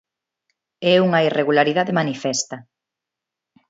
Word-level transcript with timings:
É 0.93 0.95
unha 1.07 1.23
irregularidade 1.29 1.97
manifesta. 1.99 2.57